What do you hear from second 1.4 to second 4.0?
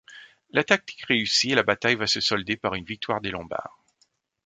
et la bataille va se solder par une victoire des Lombards.